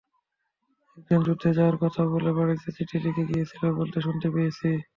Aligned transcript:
একজন 0.97 1.19
যুদ্ধে 1.27 1.49
যাওয়ার 1.57 1.77
কথা 1.83 2.01
বলে 2.13 2.31
বাড়িতে 2.37 2.69
চিঠি 2.77 2.97
লিখে 3.03 3.23
গিয়েছিল 3.29 3.63
বলে 3.71 3.97
শুনতে 4.05 4.27
পেয়েছি। 4.33 4.69